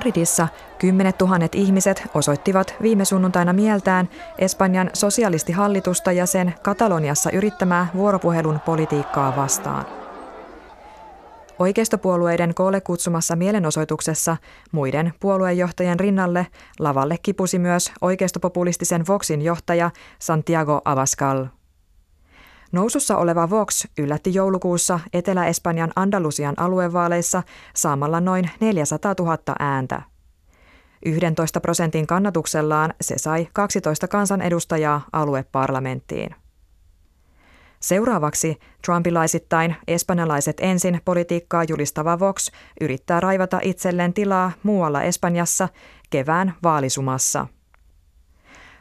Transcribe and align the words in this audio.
Madridissa 0.00 0.48
kymmenet 0.78 1.18
tuhannet 1.18 1.54
ihmiset 1.54 2.02
osoittivat 2.14 2.74
viime 2.82 3.04
sunnuntaina 3.04 3.52
mieltään 3.52 4.08
Espanjan 4.38 4.90
sosialistihallitusta 4.92 6.12
ja 6.12 6.26
sen 6.26 6.54
Kataloniassa 6.62 7.30
yrittämää 7.30 7.86
vuoropuhelun 7.94 8.60
politiikkaa 8.60 9.36
vastaan. 9.36 9.86
Oikeistopuolueiden 11.58 12.54
koolle 12.54 12.80
kutsumassa 12.80 13.36
mielenosoituksessa 13.36 14.36
muiden 14.72 15.12
puoluejohtajien 15.20 16.00
rinnalle 16.00 16.46
lavalle 16.78 17.16
kipusi 17.22 17.58
myös 17.58 17.92
oikeistopopulistisen 18.00 19.04
Voxin 19.08 19.42
johtaja 19.42 19.90
Santiago 20.18 20.80
Abascal. 20.84 21.46
Nousussa 22.72 23.16
oleva 23.16 23.50
Vox 23.50 23.86
yllätti 23.98 24.34
joulukuussa 24.34 25.00
Etelä-Espanjan 25.12 25.92
Andalusian 25.96 26.54
aluevaaleissa 26.56 27.42
saamalla 27.74 28.20
noin 28.20 28.50
400 28.60 29.14
000 29.18 29.38
ääntä. 29.58 30.02
11 31.04 31.60
prosentin 31.60 32.06
kannatuksellaan 32.06 32.94
se 33.00 33.18
sai 33.18 33.48
12 33.52 34.08
kansanedustajaa 34.08 35.00
alueparlamenttiin. 35.12 36.34
Seuraavaksi 37.80 38.58
trumpilaisittain 38.84 39.76
espanjalaiset 39.88 40.56
ensin 40.60 41.00
politiikkaa 41.04 41.64
julistava 41.64 42.18
Vox 42.18 42.48
yrittää 42.80 43.20
raivata 43.20 43.60
itselleen 43.62 44.12
tilaa 44.12 44.52
muualla 44.62 45.02
Espanjassa 45.02 45.68
kevään 46.10 46.54
vaalisumassa– 46.62 47.46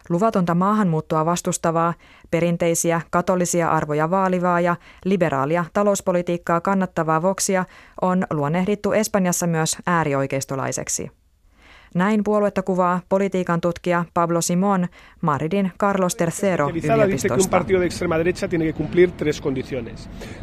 luvatonta 0.09 0.55
maahanmuuttoa 0.55 1.25
vastustavaa, 1.25 1.93
perinteisiä 2.31 3.01
katolisia 3.09 3.71
arvoja 3.71 4.09
vaalivaa 4.09 4.59
ja 4.59 4.75
liberaalia 5.05 5.65
talouspolitiikkaa 5.73 6.61
kannattavaa 6.61 7.21
Voxia 7.21 7.65
on 8.01 8.23
luonnehdittu 8.29 8.91
Espanjassa 8.91 9.47
myös 9.47 9.77
äärioikeistolaiseksi. 9.85 11.18
Näin 11.93 12.23
puoluetta 12.23 12.61
kuvaa 12.61 12.99
politiikan 13.09 13.61
tutkija 13.61 14.05
Pablo 14.13 14.39
Simón 14.39 14.87
Madridin 15.21 15.71
Carlos 15.79 16.17
III 16.19 16.91
yliopistosta. 16.93 17.65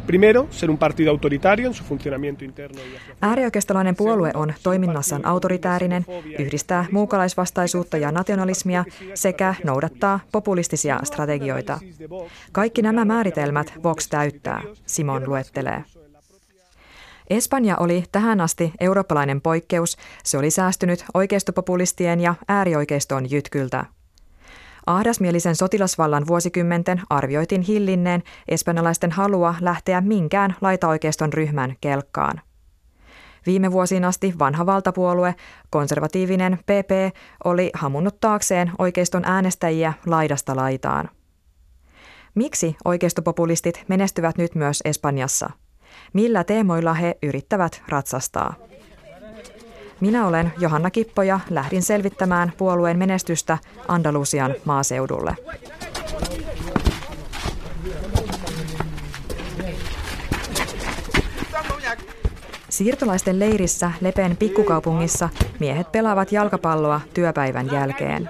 Primero, 0.07 0.47
ser 0.51 0.69
un 0.69 0.77
partido 0.77 1.11
autoritario 1.11 1.67
en 1.67 1.73
su 1.73 1.83
funcionamiento 1.83 2.45
interno. 2.45 2.81
Äärioikeistolainen 3.21 3.95
puolue 3.95 4.31
on 4.33 4.53
toiminnassaan 4.63 5.25
autoritäärinen, 5.25 6.05
yhdistää 6.39 6.85
muukalaisvastaisuutta 6.91 7.97
ja 7.97 8.11
nationalismia 8.11 8.85
sekä 9.13 9.55
noudattaa 9.63 10.19
populistisia 10.31 10.99
strategioita. 11.03 11.79
Kaikki 12.51 12.81
nämä 12.81 13.05
määritelmät 13.05 13.73
Vox 13.83 14.07
täyttää, 14.07 14.61
Simon 14.85 15.29
luettelee. 15.29 15.83
Espanja 17.29 17.77
oli 17.79 18.03
tähän 18.11 18.41
asti 18.41 18.73
eurooppalainen 18.79 19.41
poikkeus. 19.41 19.97
Se 20.23 20.37
oli 20.37 20.51
säästynyt 20.51 21.05
oikeistopopulistien 21.13 22.19
ja 22.19 22.35
äärioikeiston 22.47 23.31
jytkyltä. 23.31 23.85
Ahdasmielisen 24.85 25.55
sotilasvallan 25.55 26.27
vuosikymmenten 26.27 27.01
arvioitiin 27.09 27.61
hillinneen 27.61 28.23
espanjalaisten 28.47 29.11
halua 29.11 29.55
lähteä 29.61 30.01
minkään 30.01 30.55
laitaoikeiston 30.61 31.33
ryhmän 31.33 31.75
kelkkaan. 31.81 32.41
Viime 33.45 33.71
vuosiin 33.71 34.05
asti 34.05 34.33
vanha 34.39 34.65
valtapuolue, 34.65 35.35
konservatiivinen 35.69 36.57
PP, 36.57 37.15
oli 37.43 37.71
hamunnut 37.73 38.19
taakseen 38.19 38.71
oikeiston 38.77 39.25
äänestäjiä 39.25 39.93
laidasta 40.05 40.55
laitaan. 40.55 41.09
Miksi 42.35 42.75
oikeistopopulistit 42.85 43.83
menestyvät 43.87 44.37
nyt 44.37 44.55
myös 44.55 44.81
Espanjassa– 44.85 45.49
millä 46.13 46.43
teemoilla 46.43 46.93
he 46.93 47.17
yrittävät 47.23 47.81
ratsastaa. 47.89 48.53
Minä 49.99 50.27
olen 50.27 50.53
Johanna 50.59 50.91
Kippo 50.91 51.21
ja 51.21 51.39
lähdin 51.49 51.83
selvittämään 51.83 52.53
puolueen 52.57 52.97
menestystä 52.97 53.57
Andalusian 53.87 54.55
maaseudulle. 54.65 55.35
Siirtolaisten 62.69 63.39
leirissä 63.39 63.91
Lepen 64.01 64.37
pikkukaupungissa 64.37 65.29
miehet 65.59 65.91
pelaavat 65.91 66.31
jalkapalloa 66.31 67.01
työpäivän 67.13 67.71
jälkeen. 67.71 68.29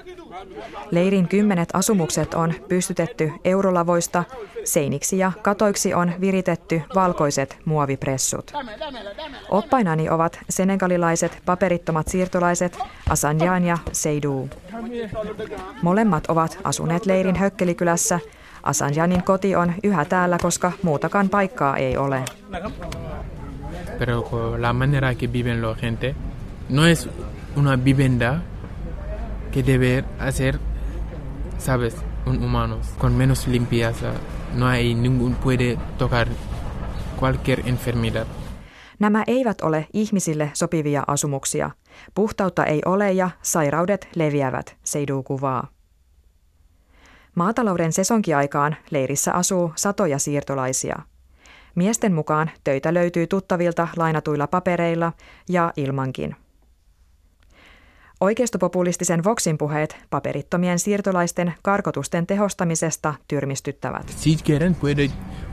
Leirin 0.92 1.28
kymmenet 1.28 1.70
asumukset 1.74 2.34
on 2.34 2.54
pystytetty 2.68 3.32
eurolavoista, 3.46 4.24
seiniksi 4.64 5.18
ja 5.18 5.32
katoiksi 5.42 5.94
on 5.94 6.12
viritetty 6.22 6.82
valkoiset 6.96 7.58
muovipressut. 7.66 8.52
Oppainani 9.50 10.10
ovat 10.10 10.40
senegalilaiset 10.50 11.42
paperittomat 11.46 12.08
siirtolaiset 12.08 12.80
Asanjan 13.10 13.64
ja 13.64 13.78
Seydou. 13.92 14.50
Molemmat 15.82 16.28
ovat 16.28 16.60
asuneet 16.64 17.06
leirin 17.06 17.36
Hökkelikylässä. 17.36 18.20
Asanjanin 18.64 19.24
koti 19.24 19.56
on 19.56 19.74
yhä 19.84 20.06
täällä, 20.06 20.38
koska 20.42 20.72
muutakaan 20.84 21.30
paikkaa 21.30 21.78
ei 21.78 21.98
ole. 21.98 22.24
Pero 24.00 24.24
la 24.58 24.74
manera 24.74 25.14
que 25.14 25.34
viven 25.34 25.62
la 25.62 25.76
gente 25.76 26.16
no 26.70 26.86
es 26.88 27.10
una 27.58 27.84
vivienda 27.86 28.36
que 29.52 29.64
debe 29.64 30.04
hacer, 30.20 30.60
sabes, 31.58 31.96
un 32.26 32.44
humano, 32.44 32.80
con 32.98 33.18
menos 33.18 33.48
limpieza. 33.48 34.14
No 34.56 34.68
hay 34.68 34.94
ningún 34.96 35.36
puede 35.36 35.78
tocar 35.98 36.28
cualquier 37.20 37.62
enfermedad. 37.66 38.28
Nämä 39.00 39.24
eivät 39.28 39.62
ole 39.62 39.88
ihmisille 39.94 40.52
sopivia 40.54 41.04
asumuksia. 41.08 41.72
Puhtautta 42.14 42.66
ei 42.66 42.82
ole 42.86 43.12
ja 43.12 43.30
sairaudet 43.42 44.08
leviävät, 44.16 44.78
Seiduu 44.84 45.24
kuvaa. 45.24 45.68
Maatalouden 47.36 47.94
sesonkiaikaan 47.94 48.76
leirissä 48.92 49.34
asuu 49.34 49.72
satoja 49.76 50.20
siirtolaisia. 50.20 51.00
Miesten 51.76 52.14
mukaan 52.14 52.52
töitä 52.64 52.94
löytyy 52.94 53.28
tuttavilta 53.28 53.88
lainatuilla 53.96 54.48
papereilla 54.48 55.14
ja 55.50 55.74
ilmankin. 55.76 56.36
Oikeistopopulistisen 58.22 59.24
Voxin 59.24 59.58
puheet 59.58 59.98
paperittomien 60.10 60.80
siirtolaisten 60.80 61.54
karkotusten 61.64 62.28
tehostamisesta 62.28 63.14
tyrmistyttävät. 63.28 64.10
Si 64.10 64.38
quieren 64.50 64.76
puede 64.76 65.10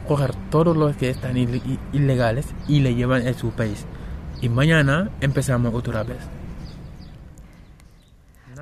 coger 0.08 0.32
todos 0.50 0.76
los 0.76 0.96
que 0.96 1.10
están 1.10 1.36
ilegales 1.92 2.46
y 2.68 2.82
le 2.82 2.92
llevan 2.92 3.28
a 3.28 3.32
su 3.32 3.50
país. 3.50 3.86
Y 4.42 4.48
mañana 4.48 5.10
empezamos 5.20 5.74
otra 5.74 6.06
vez. 6.06 6.22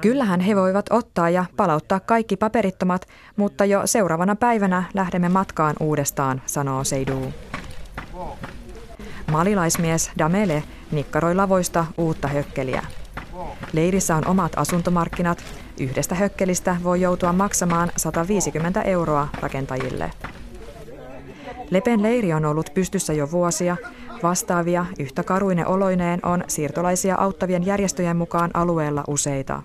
Kyllähän 0.00 0.40
he 0.40 0.56
voivat 0.56 0.86
ottaa 0.90 1.30
ja 1.30 1.44
palauttaa 1.56 2.00
kaikki 2.00 2.36
paperittomat, 2.36 3.08
mutta 3.36 3.64
jo 3.64 3.82
seuraavana 3.84 4.36
päivänä 4.36 4.84
lähdemme 4.94 5.28
matkaan 5.28 5.76
uudestaan, 5.80 6.42
sanoo 6.46 6.84
Seiduu. 6.84 7.32
Malilaismies 9.30 10.10
Damele 10.18 10.62
nikkaroi 10.92 11.34
lavoista 11.34 11.86
uutta 11.98 12.28
hökkeliä. 12.28 12.82
Leirissä 13.72 14.16
on 14.16 14.26
omat 14.26 14.52
asuntomarkkinat. 14.56 15.44
Yhdestä 15.80 16.14
hökkelistä 16.14 16.76
voi 16.82 17.00
joutua 17.00 17.32
maksamaan 17.32 17.90
150 17.96 18.82
euroa 18.82 19.28
rakentajille. 19.40 20.10
Lepen 21.70 22.02
leiri 22.02 22.32
on 22.32 22.44
ollut 22.44 22.70
pystyssä 22.74 23.12
jo 23.12 23.30
vuosia. 23.30 23.76
Vastaavia, 24.22 24.86
yhtä 24.98 25.22
karuine 25.22 25.66
oloineen 25.66 26.26
on 26.26 26.44
siirtolaisia 26.48 27.16
auttavien 27.16 27.66
järjestöjen 27.66 28.16
mukaan 28.16 28.50
alueella 28.54 29.04
useita. 29.06 29.62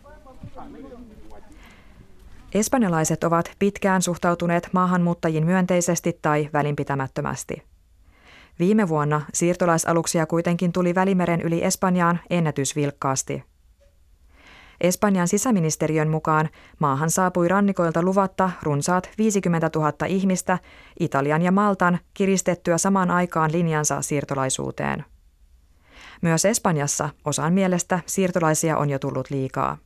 Espanjalaiset 2.53 3.23
ovat 3.23 3.51
pitkään 3.59 4.01
suhtautuneet 4.01 4.69
maahanmuuttajiin 4.71 5.45
myönteisesti 5.45 6.19
tai 6.21 6.49
välinpitämättömästi. 6.53 7.63
Viime 8.59 8.89
vuonna 8.89 9.21
siirtolaisaluksia 9.33 10.25
kuitenkin 10.25 10.71
tuli 10.71 10.95
Välimeren 10.95 11.41
yli 11.41 11.63
Espanjaan 11.63 12.19
ennätysvilkkaasti. 12.29 13.43
Espanjan 14.81 15.27
sisäministeriön 15.27 16.09
mukaan 16.09 16.49
maahan 16.79 17.11
saapui 17.11 17.47
rannikoilta 17.47 18.01
luvatta 18.01 18.51
runsaat 18.63 19.09
50 19.17 19.69
000 19.75 19.91
ihmistä 20.07 20.59
Italian 20.99 21.41
ja 21.41 21.51
Maltan 21.51 21.99
kiristettyä 22.13 22.77
samaan 22.77 23.11
aikaan 23.11 23.51
linjansa 23.51 24.01
siirtolaisuuteen. 24.01 25.05
Myös 26.21 26.45
Espanjassa 26.45 27.09
osan 27.25 27.53
mielestä 27.53 27.99
siirtolaisia 28.05 28.77
on 28.77 28.89
jo 28.89 28.99
tullut 28.99 29.29
liikaa. 29.29 29.77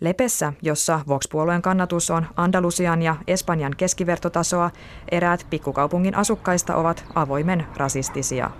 Lepessä, 0.00 0.52
jossa 0.62 1.00
Vox-puolueen 1.08 1.62
kannatus 1.62 2.10
on 2.10 2.26
Andalusian 2.36 3.02
ja 3.02 3.16
Espanjan 3.26 3.74
keskivertotasoa, 3.76 4.70
eräät 5.10 5.46
pikkukaupungin 5.50 6.14
asukkaista 6.14 6.76
ovat 6.76 7.04
avoimen 7.14 7.66
rasistisia. 7.76 8.50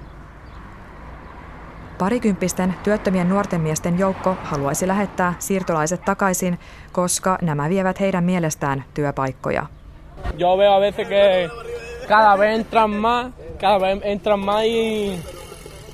Parikymppisten 1.99 2.75
työttömien 2.83 3.29
nuorten 3.29 3.61
miesten 3.61 3.99
joukko 3.99 4.37
haluaisi 4.43 4.89
lähettää 4.89 5.35
siirtolaiset 5.39 6.05
takaisin, 6.05 6.59
koska 6.93 7.39
nämä 7.43 7.69
vievät 7.69 8.01
heidän 8.01 8.25
mielestään 8.25 8.85
työpaikkoja. 8.95 9.67
Yo 10.41 10.59
veo 10.59 10.73
a 10.73 10.81
veces 10.81 11.09
que 11.09 11.51
cada 12.09 12.39
vez 12.39 12.55
entran 12.55 12.91
más, 12.91 13.33
cada 13.61 13.81
vez 13.81 14.01
entran 14.03 14.41
más 14.41 14.65
y 14.65 15.19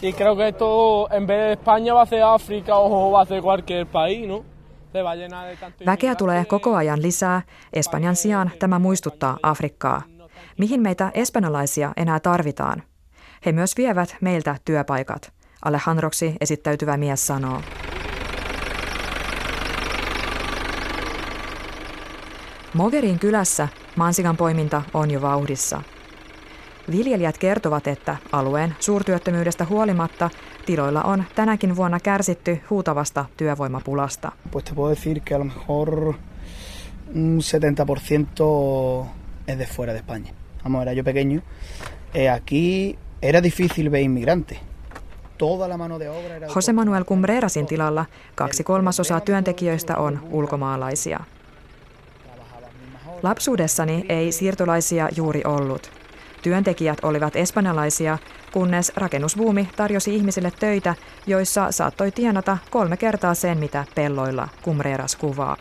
Y 0.03 0.13
creo 0.13 0.35
que 0.37 0.49
esto 0.49 1.09
en 1.11 1.27
vez 1.27 1.39
de 1.39 1.53
España 1.53 1.95
va 1.95 2.03
a 2.03 2.07
ser 2.07 2.23
África 2.23 2.77
o 2.77 3.11
va 3.13 3.21
a 3.21 3.25
ser 3.25 3.43
cualquier 3.43 3.87
país, 3.87 4.29
¿no? 4.29 4.45
Väkeä 5.87 6.15
tulee 6.15 6.45
koko 6.45 6.77
ajan 6.77 7.03
lisää. 7.03 7.43
Espanjan 7.73 8.17
sijaan 8.17 8.51
tämä 8.59 8.79
muistuttaa 8.79 9.39
Afrikkaa. 9.43 10.03
Mihin 10.59 10.83
meitä 10.83 11.11
espanjalaisia 11.15 11.93
enää 11.97 12.21
tarvitaan? 12.21 12.83
He 13.47 13.53
myös 13.53 13.77
vievät 13.77 14.17
meiltä 14.21 14.57
työpaikat, 14.65 15.33
Alejandroksi 15.65 16.37
esittäytyvä 16.41 16.97
mies 16.97 17.27
sanoo. 17.27 17.63
Mogerin 22.75 23.19
kylässä 23.19 23.69
mansikan 23.97 24.37
poiminta 24.37 24.83
on 24.95 25.11
jo 25.11 25.21
vauhdissa. 25.21 25.83
Viljelijät 26.91 27.39
kertovat, 27.39 27.87
että 27.87 28.17
alueen 28.33 28.75
suurtyöttömyydestä 28.81 29.65
huolimatta 29.65 30.31
tiloilla 30.67 31.03
on 31.03 31.25
tänäkin 31.35 31.77
vuonna 31.77 32.01
kärsitty 32.01 32.61
huutavasta 32.71 33.25
työvoimapulasta. 33.37 34.33
Pues 34.51 34.65
te 34.65 34.75
puedo 34.75 34.91
decir 34.91 35.21
que 35.21 35.35
a 35.35 35.39
lo 35.39 35.45
mejor 35.45 36.15
un 37.15 37.41
70% 37.41 39.07
es 39.47 39.59
de. 39.59 39.69
Eh, 42.15 42.29
aquí 42.29 42.99
era 43.23 43.41
difícil 43.41 43.91
ver 43.91 44.03
inmigrantes. 44.03 44.59
Jose 46.55 46.73
Manuel 46.73 47.05
Cumbrerasin 47.05 47.67
tilalla 47.67 48.07
kaksi 48.35 48.65
kolmasosaa 48.65 49.21
työntekijöistä 49.21 49.97
on 49.97 50.21
ulkomaalaisia. 50.31 51.21
Lapsuudessani 53.23 54.07
ei 54.09 54.33
siirtolaisia 54.33 55.09
juuri 55.17 55.43
ollut. 55.45 55.91
Työntekijät 56.43 56.99
olivat 57.03 57.37
espanjalaisia, 57.37 58.19
kunnes 58.53 58.93
rakennusbuumi 58.97 59.69
tarjosi 59.77 60.17
ihmisille 60.17 60.53
töitä, 60.61 60.95
joissa 61.27 61.73
saattoi 61.73 62.11
tienata 62.11 62.59
kolme 62.71 62.97
kertaa 62.97 63.35
sen, 63.35 63.59
mitä 63.59 63.85
pelloilla 63.95 64.49
Cumreras 64.65 65.17
kuvaa. 65.17 65.57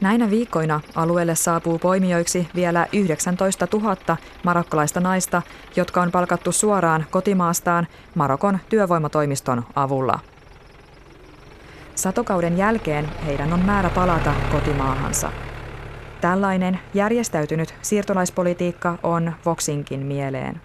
Näinä 0.00 0.30
viikkoina 0.30 0.80
alueelle 0.94 1.34
saapuu 1.34 1.78
poimijoiksi 1.78 2.48
vielä 2.54 2.86
19 2.92 3.68
000 3.72 4.16
marokkalaista 4.44 5.00
naista, 5.00 5.42
jotka 5.76 6.02
on 6.02 6.10
palkattu 6.10 6.52
suoraan 6.52 7.06
kotimaastaan 7.10 7.86
Marokon 8.14 8.58
työvoimatoimiston 8.68 9.62
avulla. 9.74 10.18
Satokauden 11.94 12.58
jälkeen 12.58 13.08
heidän 13.26 13.52
on 13.52 13.60
määrä 13.60 13.90
palata 13.90 14.34
kotimaahansa. 14.52 15.32
Tällainen 16.20 16.78
järjestäytynyt 16.94 17.74
siirtolaispolitiikka 17.82 18.98
on 19.02 19.32
Voxinkin 19.46 20.00
mieleen. 20.00 20.60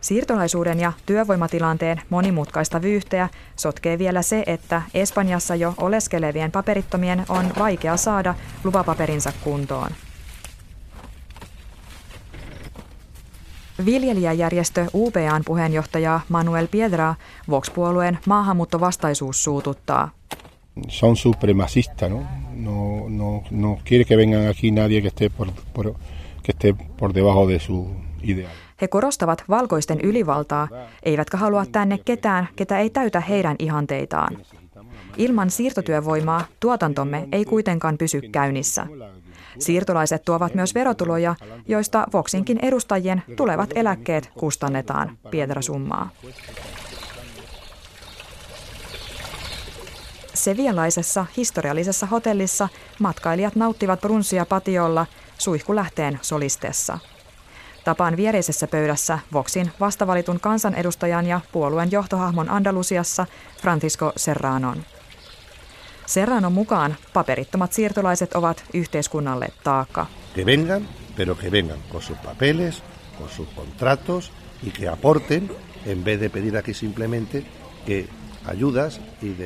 Siirtolaisuuden 0.00 0.80
ja 0.80 0.92
työvoimatilanteen 1.06 2.00
monimutkaista 2.10 2.82
vyyhteä 2.82 3.28
sotkee 3.56 3.98
vielä 3.98 4.22
se, 4.22 4.42
että 4.46 4.82
Espanjassa 4.94 5.54
jo 5.54 5.74
oleskelevien 5.76 6.52
paperittomien 6.52 7.24
on 7.28 7.52
vaikea 7.58 7.96
saada 7.96 8.34
lupapaperinsa 8.64 9.32
kuntoon. 9.44 9.90
Viljelijäjärjestö 13.84 14.86
UPAn 14.94 15.42
puheenjohtaja 15.44 16.20
Manuel 16.28 16.66
Piedra 16.66 17.14
Vox-puolueen 17.50 18.18
maahanmuuttovastaisuus 18.26 19.44
suututtaa. 19.44 20.10
Son 20.88 21.16
supremacista, 21.16 22.08
no? 22.08 22.22
No, 22.54 23.08
no, 23.08 23.42
no 23.50 23.78
quiere 23.88 24.04
que 24.04 24.16
vengan 24.16 24.46
aquí 24.46 24.70
nadie 24.70 25.00
que 25.00 25.08
esté 25.08 25.30
por, 25.30 25.48
por, 25.72 25.94
que 26.42 26.52
esté 26.52 26.74
por 26.96 27.12
debajo 27.14 27.46
de 27.46 27.58
su 27.58 27.90
ideal. 28.22 28.65
He 28.80 28.88
korostavat 28.88 29.44
valkoisten 29.48 30.00
ylivaltaa, 30.00 30.68
eivätkä 31.02 31.36
halua 31.36 31.66
tänne 31.72 31.98
ketään, 32.04 32.48
ketä 32.56 32.78
ei 32.78 32.90
täytä 32.90 33.20
heidän 33.20 33.56
ihanteitaan. 33.58 34.36
Ilman 35.16 35.50
siirtotyövoimaa 35.50 36.44
tuotantomme 36.60 37.28
ei 37.32 37.44
kuitenkaan 37.44 37.98
pysy 37.98 38.20
käynnissä. 38.20 38.86
Siirtolaiset 39.58 40.24
tuovat 40.24 40.54
myös 40.54 40.74
verotuloja, 40.74 41.34
joista 41.68 42.06
Voxinkin 42.12 42.58
edustajien 42.62 43.22
tulevat 43.36 43.70
eläkkeet 43.74 44.30
kustannetaan, 44.38 45.18
Pietra 45.30 45.62
summaa. 45.62 46.10
Sevialaisessa 50.34 51.26
historiallisessa 51.36 52.06
hotellissa 52.06 52.68
matkailijat 53.00 53.56
nauttivat 53.56 54.00
brunssia 54.00 54.46
patiolla 54.46 55.06
suihkulähteen 55.38 56.18
solistessa. 56.22 56.98
Tapaan 57.86 58.16
viereisessä 58.16 58.66
pöydässä 58.66 59.18
Voxin 59.32 59.70
vastavalitun 59.80 60.40
kansanedustajan 60.40 61.26
ja 61.26 61.40
puolueen 61.52 61.90
johtohahmon 61.90 62.50
Andalusiassa 62.50 63.26
Francisco 63.62 64.12
Serranon. 64.16 64.82
Serranon 66.06 66.52
mukaan 66.52 66.96
paperittomat 67.12 67.72
siirtolaiset 67.72 68.34
ovat 68.34 68.64
yhteiskunnalle 68.74 69.48
taakka. 69.64 70.06
Que 70.34 70.46
vengan, 70.46 70.88
pero 71.16 71.34
que 71.34 71.50
vengan 71.50 71.78
con 71.92 72.02
sus 72.02 72.18
papeles, 72.18 72.82
con 73.18 73.28
sus 73.28 73.48
contratos 73.56 74.32
y 74.62 74.70
que 74.70 74.88
aporten 74.88 75.50
en 75.86 76.04
vez 76.04 76.20
de 76.20 76.30
pedir 76.30 76.56
aquí 76.56 76.74
simplemente 76.74 77.44
que 77.86 78.08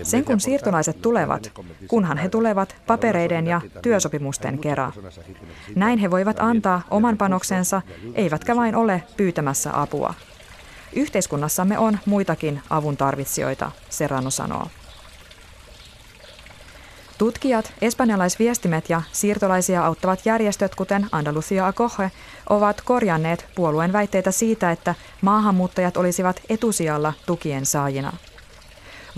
sen 0.02 0.24
kun 0.24 0.40
siirtolaiset 0.40 1.02
tulevat, 1.02 1.52
kunhan 1.88 2.18
he 2.18 2.28
tulevat 2.28 2.76
papereiden 2.86 3.46
ja 3.46 3.60
työsopimusten 3.82 4.58
kerran. 4.58 4.92
Näin 5.74 5.98
he 5.98 6.10
voivat 6.10 6.36
antaa 6.40 6.82
oman 6.90 7.18
panoksensa, 7.18 7.82
eivätkä 8.14 8.56
vain 8.56 8.76
ole 8.76 9.02
pyytämässä 9.16 9.80
apua. 9.80 10.14
Yhteiskunnassamme 10.92 11.78
on 11.78 11.98
muitakin 12.06 12.62
avun 12.70 12.96
tarvitsijoita, 12.96 13.70
Serrano 13.88 14.30
sanoo. 14.30 14.66
Tutkijat, 17.18 17.72
espanjalaisviestimet 17.82 18.90
ja 18.90 19.02
siirtolaisia 19.12 19.86
auttavat 19.86 20.26
järjestöt, 20.26 20.74
kuten 20.74 21.06
Andalusia 21.12 21.66
Acoge, 21.66 22.10
ovat 22.48 22.80
korjanneet 22.80 23.46
puolueen 23.54 23.92
väitteitä 23.92 24.30
siitä, 24.30 24.70
että 24.70 24.94
maahanmuuttajat 25.20 25.96
olisivat 25.96 26.40
etusijalla 26.48 27.12
tukien 27.26 27.66
saajina– 27.66 28.12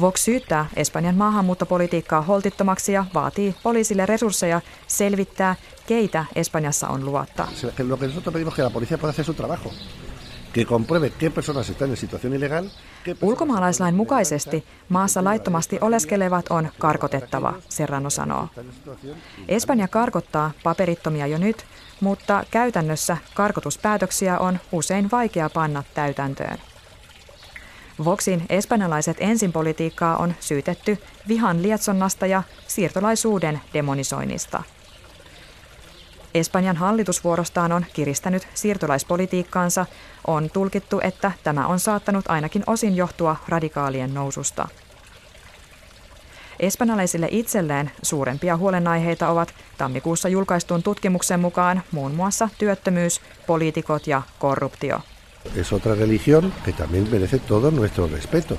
Vox 0.01 0.21
syyttää 0.21 0.67
Espanjan 0.77 1.15
maahanmuuttopolitiikkaa 1.15 2.23
holtittomaksi 2.23 2.93
ja 2.93 3.05
vaatii 3.15 3.55
poliisille 3.63 4.07
resursseja 4.07 4.61
selvittää, 4.87 5.57
keitä 5.87 6.25
Espanjassa 6.35 6.89
on 6.89 7.05
luotta. 7.05 7.49
Ulkomaalaislain 13.23 13.95
mukaisesti 13.95 14.65
maassa 14.89 15.25
laittomasti 15.25 15.79
oleskelevat 15.81 16.47
on 16.51 16.69
karkotettava, 16.79 17.55
Serrano 17.69 18.11
sanoo. 18.11 18.49
Espanja 19.49 19.89
karkottaa 19.89 20.51
paperittomia 20.63 21.27
jo 21.27 21.39
nyt, 21.39 21.67
mutta 22.01 22.45
käytännössä 22.51 23.17
karkotuspäätöksiä 23.35 24.39
on 24.39 24.59
usein 24.73 25.11
vaikea 25.11 25.51
panna 25.51 25.83
täytäntöön. 25.95 26.59
Voxin 28.05 28.47
espanjalaiset 28.49 29.17
ensin 29.21 29.53
politiikkaa 29.53 30.17
on 30.17 30.35
syytetty 30.41 30.99
vihan 31.29 31.63
lietsonnasta 31.63 32.27
ja 32.27 32.43
siirtolaisuuden 32.69 33.61
demonisoinnista. 33.75 34.63
Espanjan 36.35 36.77
hallitusvuorostaan 36.77 37.73
on 37.73 37.87
kiristänyt 37.93 38.49
siirtolaispolitiikkaansa, 38.55 39.87
on 40.27 40.51
tulkittu, 40.51 41.01
että 41.03 41.33
tämä 41.45 41.67
on 41.67 41.81
saattanut 41.81 42.25
ainakin 42.29 42.65
osin 42.67 42.97
johtua 42.97 43.37
radikaalien 43.49 44.15
noususta. 44.15 44.69
Espanjalaisille 46.61 47.29
itselleen 47.31 47.91
suurempia 48.03 48.57
huolenaiheita 48.57 49.29
ovat 49.29 49.55
tammikuussa 49.79 50.29
julkaistun 50.29 50.83
tutkimuksen 50.83 51.41
mukaan 51.41 51.83
muun 51.91 52.15
muassa 52.15 52.49
työttömyys, 52.59 53.21
poliitikot 53.47 54.07
ja 54.07 54.23
korruptio– 54.39 55.01
es 55.57 55.73
otra 55.73 55.95
religión 55.95 56.53
que 56.65 56.73
también 56.73 57.11
merece 57.11 57.39
todo 57.39 57.71
nuestro 57.71 58.07
respeto. 58.07 58.57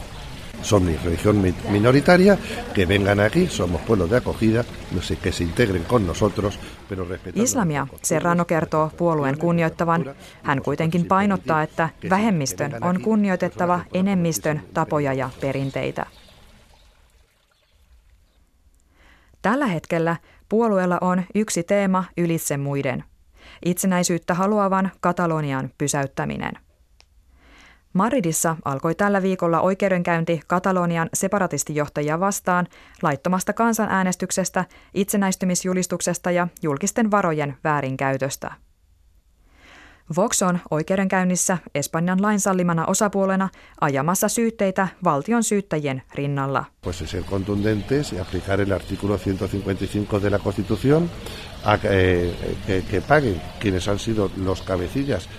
Son 0.62 0.86
mi 0.86 0.96
religión 0.96 1.42
minoritaria, 1.70 2.38
que 2.74 2.86
vengan 2.86 3.20
aquí, 3.20 3.48
somos 3.48 3.82
pueblos 3.82 4.10
de 4.10 4.18
acogida, 4.18 4.64
no 4.92 5.02
sé, 5.02 5.18
que 5.18 5.32
se 5.32 5.44
integren 5.44 5.84
con 5.84 6.08
nosotros, 6.08 6.58
pero 6.90 7.04
respetando... 7.06 7.44
Islamia 7.44 7.88
Serrano 8.02 8.46
kertoo 8.46 8.92
puolueen 8.98 9.38
kunnioittavan. 9.38 10.16
Hän 10.44 10.62
kuitenkin 10.62 11.06
painottaa, 11.06 11.64
että 11.64 11.90
vähemmistön 12.10 12.72
on 12.82 13.02
kunnioitettava 13.02 13.82
enemmistön 13.94 14.62
tapoja 14.74 15.14
ja 15.14 15.30
perinteitä. 15.42 16.06
Tällä 19.42 19.66
hetkellä 19.66 20.16
puolueella 20.50 20.98
on 21.02 21.24
yksi 21.36 21.64
teema 21.64 22.04
ylitse 22.18 22.58
muiden. 22.58 23.04
Itsenäisyyttä 23.66 24.34
haluavan 24.34 24.92
Katalonian 25.00 25.70
pysäyttäminen. 25.78 26.54
Madridissa 27.94 28.56
alkoi 28.66 28.96
tällä 28.96 29.22
viikolla 29.22 29.62
oikeudenkäynti 29.62 30.42
Katalonian 30.48 31.10
separatistijohtajia 31.14 32.20
vastaan 32.20 32.68
laittomasta 33.02 33.54
kansanäänestyksestä, 33.54 34.66
itsenäistymisjulistuksesta 34.94 36.32
ja 36.32 36.48
julkisten 36.64 37.12
varojen 37.12 37.58
väärinkäytöstä. 37.64 38.52
Vox 40.16 40.42
on 40.42 40.60
oikeudenkäynnissä 40.72 41.58
Espanjan 41.76 42.22
lain 42.22 42.40
sallimana 42.40 42.86
osapuolena 42.86 43.50
ajamassa 43.82 44.28
syytteitä 44.28 44.88
valtion 45.04 45.44
syyttäjien 45.44 46.02
rinnalla. 46.16 46.66
Pues 46.82 47.02
y 48.14 48.20
aplicar 48.20 48.62
el 48.62 48.72
artículo 48.72 49.18
155 49.18 50.20
de 50.20 50.30
la 50.30 50.40
Constitución 50.40 51.10
a 51.64 51.74
eh, 51.84 52.58
que, 52.68 52.84
que 52.92 53.02
paguen 53.02 53.42
quienes 53.60 53.88
han 53.88 54.00
sido 54.00 54.32
los 54.38 54.62
cabecillas 54.62 55.30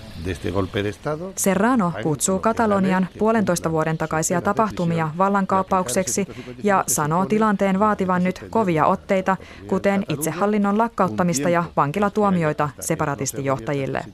Serrano 1.35 1.93
kutsuu 2.03 2.39
Katalonian 2.39 3.07
puolentoista 3.19 3.71
vuoden 3.71 3.97
takaisia 3.97 4.41
tapahtumia 4.41 5.11
vallankaappaukseksi 5.17 6.27
ja 6.63 6.83
sanoo 6.87 7.25
tilanteen 7.25 7.79
vaativan 7.79 8.23
nyt 8.23 8.45
kovia 8.49 8.85
otteita, 8.85 9.37
kuten 9.67 10.05
itsehallinnon 10.09 10.77
lakkauttamista 10.77 11.49
ja 11.49 11.63
vankilatuomioita 11.77 12.69
separatistijohtajille. 12.79 14.05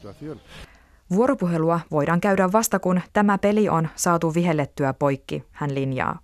Vuoropuhelua 1.10 1.80
voidaan 1.92 2.22
käydä 2.22 2.52
vasta 2.52 2.80
kun 2.80 3.02
tämä 3.14 3.38
peli 3.38 3.70
on 3.70 3.88
saatu 3.96 4.34
vihellettyä 4.34 4.94
poikki, 4.94 5.44
hän 5.52 5.76
linjaa. 5.76 6.20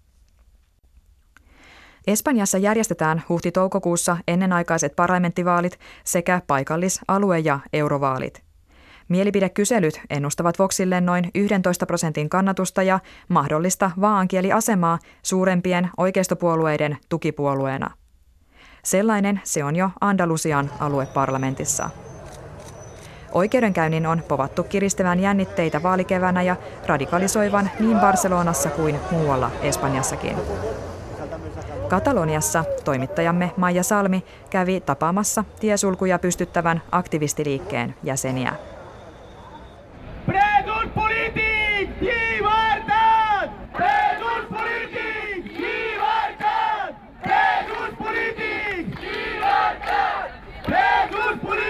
Espanjassa 2.07 2.57
järjestetään 2.57 3.23
huhti-toukokuussa 3.29 4.17
ennenaikaiset 4.27 4.95
parlamenttivaalit 4.95 5.79
sekä 6.03 6.41
paikallis-, 6.47 7.01
alue- 7.07 7.39
ja 7.39 7.59
eurovaalit. 7.73 8.46
Mielipidekyselyt 9.09 10.01
ennustavat 10.09 10.59
Voxille 10.59 11.01
noin 11.01 11.31
11 11.35 11.85
prosentin 11.85 12.29
kannatusta 12.29 12.83
ja 12.83 12.99
mahdollista 13.27 13.91
vaankieliasemaa 14.01 14.99
suurempien 15.23 15.89
oikeistopuolueiden 15.97 16.97
tukipuolueena. 17.09 17.91
Sellainen 18.83 19.41
se 19.43 19.63
on 19.63 19.75
jo 19.75 19.89
Andalusian 20.01 20.71
alueparlamentissa. 20.79 21.89
Oikeudenkäynnin 23.31 24.07
on 24.07 24.23
povattu 24.27 24.63
kiristävän 24.63 25.19
jännitteitä 25.19 25.83
vaalikevänä 25.83 26.41
ja 26.41 26.55
radikalisoivan 26.85 27.69
niin 27.79 27.99
Barcelonassa 27.99 28.69
kuin 28.69 28.99
muualla 29.11 29.51
Espanjassakin. 29.61 30.37
Kataloniassa 31.89 32.63
toimittajamme 32.83 33.51
Maija 33.57 33.83
Salmi 33.83 34.23
kävi 34.49 34.79
tapaamassa 34.81 35.43
tiesulkuja 35.59 36.19
pystyttävän 36.19 36.81
aktivistiliikkeen 36.91 37.95
jäseniä. 38.03 38.55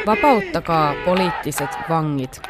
Vapauttakaa 0.07 0.93
poliittiset 1.05 1.69
vangit. 1.89 2.41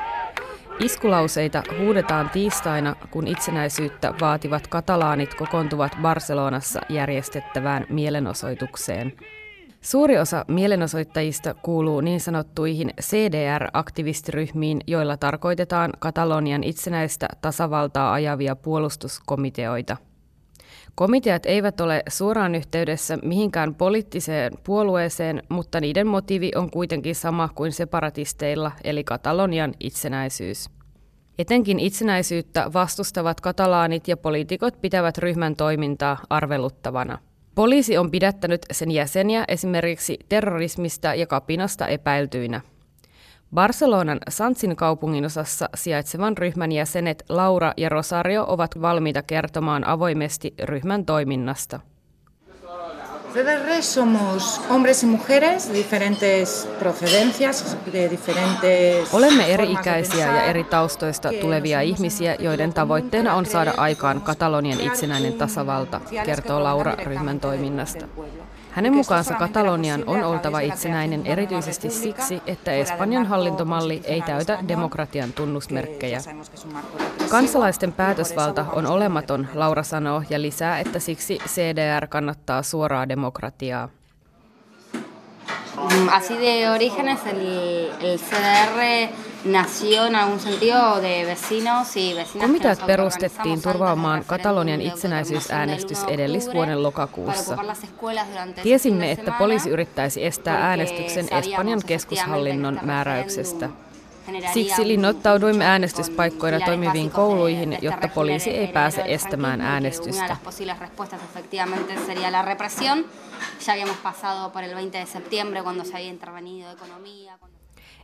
Iskulauseita 0.79 1.63
huudetaan 1.79 2.29
tiistaina, 2.29 2.95
kun 3.11 3.27
itsenäisyyttä 3.27 4.13
vaativat 4.21 4.67
katalaanit 4.67 5.33
kokoontuvat 5.33 5.91
Barcelonassa 6.01 6.81
järjestettävään 6.89 7.85
mielenosoitukseen. 7.89 9.13
Suuri 9.81 10.17
osa 10.17 10.45
mielenosoittajista 10.47 11.53
kuuluu 11.53 12.01
niin 12.01 12.19
sanottuihin 12.19 12.89
CDR-aktivistiryhmiin, 13.01 14.79
joilla 14.87 15.17
tarkoitetaan 15.17 15.93
Katalonian 15.99 16.63
itsenäistä 16.63 17.27
tasavaltaa 17.41 18.13
ajavia 18.13 18.55
puolustuskomiteoita. 18.55 19.97
Komiteat 20.97 21.45
eivät 21.45 21.81
ole 21.81 22.03
suoraan 22.09 22.55
yhteydessä 22.55 23.17
mihinkään 23.23 23.75
poliittiseen 23.75 24.53
puolueeseen, 24.63 25.43
mutta 25.49 25.81
niiden 25.81 26.07
motiivi 26.07 26.51
on 26.55 26.71
kuitenkin 26.71 27.15
sama 27.15 27.49
kuin 27.55 27.71
separatisteilla, 27.71 28.71
eli 28.83 29.03
Katalonian 29.03 29.73
itsenäisyys. 29.79 30.69
Etenkin 31.39 31.79
itsenäisyyttä 31.79 32.73
vastustavat 32.73 33.41
katalaanit 33.41 34.07
ja 34.07 34.17
poliitikot 34.17 34.81
pitävät 34.81 35.17
ryhmän 35.17 35.55
toimintaa 35.55 36.17
arveluttavana. 36.29 37.17
Poliisi 37.55 37.97
on 37.97 38.11
pidättänyt 38.11 38.65
sen 38.71 38.91
jäseniä 38.91 39.45
esimerkiksi 39.47 40.19
terrorismista 40.29 41.15
ja 41.15 41.27
kapinasta 41.27 41.87
epäiltyinä. 41.87 42.61
Barcelonan 43.53 44.19
Sansin 44.29 44.75
kaupungin 44.75 45.25
osassa 45.25 45.69
sijaitsevan 45.75 46.37
ryhmän 46.37 46.71
jäsenet 46.71 47.23
Laura 47.29 47.73
ja 47.77 47.89
Rosario 47.89 48.45
ovat 48.47 48.81
valmiita 48.81 49.21
kertomaan 49.21 49.87
avoimesti 49.87 50.53
ryhmän 50.63 51.05
toiminnasta. 51.05 51.79
CDR 53.33 53.83
somos 53.83 54.61
hombres 54.69 55.03
y 55.03 55.07
mujeres 55.07 55.69
de 55.69 55.73
diferentes 55.73 56.69
procedencias, 56.79 57.77
de 57.93 58.09
diferentes... 58.09 59.13
Olemme 59.13 59.53
eri-ikäisiä 59.53 60.25
ja 60.25 60.43
eri 60.43 60.63
taustoista 60.63 61.29
tulevia 61.41 61.81
ihmisiä, 61.81 62.35
joiden 62.39 62.73
tavoitteena 62.73 63.33
on 63.33 63.45
saada 63.45 63.73
aikaan 63.77 64.21
Katalonian 64.21 64.81
itsenäinen 64.81 65.33
tasavalta, 65.33 66.01
kertoo 66.25 66.63
Laura 66.63 66.95
ryhmän 67.03 67.39
toiminnasta. 67.39 68.05
Hänen 68.77 68.95
mukaansa 68.95 69.33
Katalonian 69.33 70.03
on 70.07 70.23
oltava 70.23 70.59
itsenäinen 70.59 71.25
erityisesti 71.25 71.89
siksi, 71.89 72.41
että 72.45 72.71
Espanjan 72.71 73.25
hallintomalli 73.25 74.01
ei 74.03 74.21
täytä 74.21 74.59
demokratian 74.67 75.33
tunnusmerkkejä. 75.33 76.19
Kansalaisten 77.29 77.93
päätösvalta 77.93 78.65
on 78.73 78.85
olematon, 78.85 79.47
Laura 79.53 79.83
sanoo 79.83 80.23
ja 80.29 80.41
lisää, 80.41 80.79
että 80.79 80.99
siksi 80.99 81.37
CDR 81.47 82.07
kannattaa 82.07 82.63
suoraa 82.63 83.09
demokratiaa. 83.09 83.89
Mm, 85.77 86.09
así 86.09 86.37
de 86.37 86.69
orígenes 86.69 87.19
el, 87.25 87.91
el 88.01 88.19
CDR 88.19 89.09
nació 89.45 90.05
en 90.05 90.15
algún 90.15 90.39
sentido 90.39 91.01
de 91.01 91.25
vecinos 91.25 91.95
y 91.97 92.13
vecinas 92.13 92.47
Komiteat 92.47 92.85
perustettiin 92.85 93.61
turvaamaan 93.61 94.23
Katalonian 94.25 94.81
itsenäisyysäänestys 94.81 96.03
edellisvuoden 96.03 96.83
lokakuussa. 96.83 97.57
Tiesimme, 98.63 99.11
että 99.11 99.31
poliisi 99.31 99.69
yrittäisi 99.69 100.25
estää 100.25 100.69
äänestyksen 100.69 101.27
Espanjan 101.31 101.81
keskushallinnon 101.85 102.79
määräyksestä. 102.81 103.69
Siksi 104.53 104.87
linnoittauduimme 104.87 105.65
äänestyspaikkoina 105.65 106.59
toimiviin 106.59 107.11
kouluihin, 107.11 107.77
jotta 107.81 108.07
poliisi 108.07 108.49
ei 108.49 108.67
pääse 108.67 109.03
estämään 109.05 109.61
äänestystä. 109.61 110.37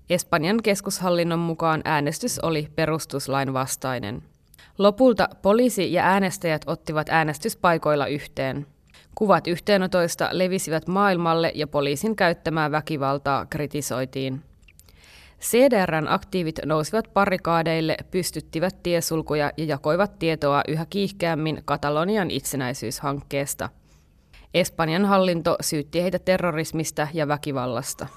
Espanjan 0.10 0.63
keskushallinnon 0.63 1.39
mukaan 1.39 1.82
äänestys 1.86 2.39
oli 2.39 2.68
perustuslain 2.75 3.53
vastainen. 3.53 4.24
Lopulta 4.77 5.30
poliisi 5.42 5.94
ja 5.94 6.03
äänestäjät 6.03 6.62
ottivat 6.65 7.10
äänestyspaikoilla 7.10 8.08
yhteen. 8.08 8.68
Kuvat 9.15 9.48
yhteenotoista 9.48 10.30
levisivät 10.32 10.88
maailmalle 10.88 11.51
ja 11.56 11.68
poliisin 11.68 12.15
käyttämää 12.15 12.72
väkivaltaa 12.72 13.46
kritisoitiin. 13.46 14.52
CDRn 15.43 16.07
aktiivit 16.09 16.59
nousivat 16.65 17.13
parikaadeille, 17.13 17.97
pystyttivät 18.12 18.83
tiesulkuja 18.83 19.51
ja 19.57 19.65
jakoivat 19.65 20.19
tietoa 20.19 20.62
yhä 20.67 20.85
kiihkeämmin 20.89 21.62
Katalonian 21.65 22.31
itsenäisyyshankkeesta. 22.31 23.69
Espanjan 24.53 25.05
hallinto 25.05 25.55
syytti 25.62 26.01
heitä 26.03 26.19
terrorismista 26.19 27.07
ja 27.13 27.27
väkivallasta. 27.27 28.07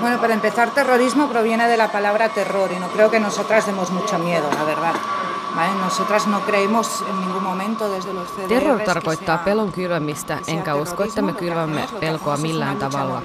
Bueno, 0.00 0.18
para 0.18 0.34
empezar, 0.34 0.70
terrorismo 0.70 1.28
proviene 1.28 1.68
de 1.68 1.76
la 1.76 1.88
palabra 1.88 2.28
terror 2.28 2.72
y 2.72 2.76
no 2.76 2.88
creo 2.88 3.10
que 3.10 3.20
nosotras 3.20 3.66
demos 3.66 3.90
mucho 3.90 4.18
miedo, 4.18 4.50
la 4.50 4.64
verdad. 4.64 4.94
No 5.56 5.90
Terror 8.48 8.80
tarkoittaa 8.80 9.38
pelon 9.38 9.72
kylvämistä, 9.72 10.38
enkä 10.46 10.74
usko, 10.74 11.04
että 11.04 11.22
me 11.22 11.32
kylvämme 11.32 11.88
pelkoa 12.00 12.36
millään 12.36 12.76
tavalla. 12.76 13.22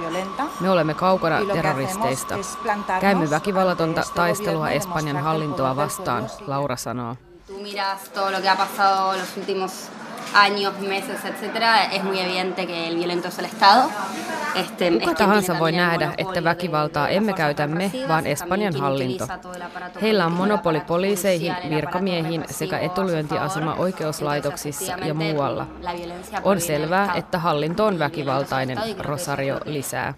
Me 0.60 0.70
olemme 0.70 0.94
kaukana 0.94 1.44
terroristeista. 1.52 2.34
Käymme 3.00 3.30
väkivallatonta 3.30 4.02
taistelua 4.14 4.70
Espanjan 4.70 5.16
hallintoa 5.16 5.76
vastaan, 5.76 6.26
Laura 6.46 6.76
sanoo 6.76 7.16
años, 10.34 10.78
meses, 10.80 11.24
etcétera, 11.24 11.84
es 11.84 12.04
muy 12.04 12.18
evidente 12.18 12.66
que 12.66 12.88
el 12.88 12.96
violento 12.96 13.28
es 13.28 13.38
el 13.38 13.44
Estado. 13.44 13.90
Este, 14.54 14.90
Kuka 14.90 15.14
tahansa 15.14 15.58
voi 15.58 15.72
nähdä, 15.72 16.14
että 16.18 16.44
väkivaltaa 16.44 17.08
emme 17.08 17.32
käytä 17.32 17.66
me, 17.66 17.92
vaan 18.08 18.26
Espanjan 18.26 18.76
hallinto. 18.76 19.26
Heillä 20.02 20.26
on 20.26 20.32
monopoli 20.32 20.80
poliiseihin, 20.80 21.56
virkamiehiin 21.70 22.44
sekä 22.50 22.78
etulyöntiasema 22.78 23.74
oikeuslaitoksissa 23.74 24.92
ja 24.92 25.14
muualla. 25.14 25.66
On 26.44 26.60
selvää, 26.60 27.14
että 27.14 27.38
hallinto 27.38 27.86
on 27.86 27.98
väkivaltainen, 27.98 28.78
Rosario 28.98 29.60
lisää. 29.64 30.14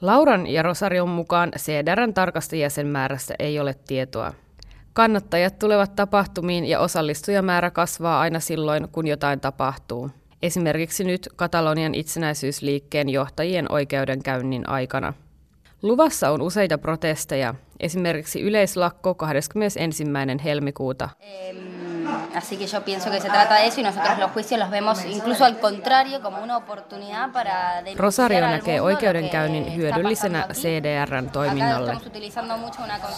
Lauran 0.00 0.46
ja 0.46 0.62
Rosarion 0.62 1.08
mukaan 1.08 1.50
CDRn 1.58 2.14
tarkasta 2.14 2.56
jäsenmäärästä 2.56 3.34
ei 3.38 3.60
ole 3.60 3.74
tietoa. 3.86 4.32
Kannattajat 4.92 5.58
tulevat 5.58 5.96
tapahtumiin 5.96 6.64
ja 6.64 6.80
osallistujamäärä 6.80 7.70
kasvaa 7.70 8.20
aina 8.20 8.40
silloin, 8.40 8.88
kun 8.88 9.06
jotain 9.06 9.40
tapahtuu. 9.40 10.10
Esimerkiksi 10.42 11.04
nyt 11.04 11.28
Katalonian 11.36 11.94
itsenäisyysliikkeen 11.94 13.08
johtajien 13.08 13.72
oikeudenkäynnin 13.72 14.68
aikana. 14.68 15.12
Luvassa 15.82 16.30
on 16.30 16.42
useita 16.42 16.78
protesteja, 16.78 17.54
esimerkiksi 17.80 18.40
yleislakko 18.40 19.14
21. 19.14 20.04
helmikuuta. 20.44 21.08
Así 22.34 22.56
que 22.56 22.66
yo 22.66 22.84
pienso 22.84 23.10
que 23.10 23.20
se 23.20 23.28
trata 23.28 23.54
de 23.54 23.66
eso 23.66 23.80
y 23.80 23.82
nosotros 23.84 24.18
los 24.18 24.30
juicios 24.30 24.60
los 24.60 24.70
vemos 24.70 25.04
incluso 25.04 25.44
al 25.44 25.58
contrario 25.58 26.20
como 26.22 26.42
una 26.42 26.56
oportunidad 26.56 27.30
para 27.32 27.82
Rosario 27.96 28.40
näkee 28.40 28.80
oikeudenkäynnin 28.80 29.76
hyödyllisenä 29.76 30.46
CDRn 30.52 31.30
toiminnalle. 31.30 31.96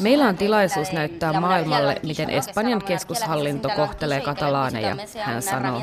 Meillä 0.00 0.28
on 0.28 0.36
tilaisuus 0.36 0.92
näyttää 0.92 1.32
maailmalle, 1.40 2.00
miten 2.02 2.30
Espanjan 2.30 2.82
keskushallinto 2.82 3.68
kohtelee 3.68 4.20
katalaaneja, 4.20 4.96
hän 5.20 5.42
sanoo. 5.42 5.82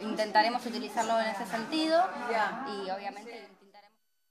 Intentaremos 0.00 0.66
utilizarlo 0.66 1.18
en 1.18 1.26
ese 1.26 1.46
sentido 1.46 1.98
y 2.66 2.90
obviamente 2.90 3.55